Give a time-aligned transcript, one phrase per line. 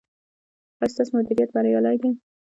[0.79, 2.09] ایا ستاسو مدیریت بریالی دی؟